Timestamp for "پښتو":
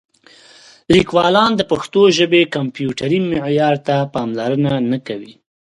1.71-2.01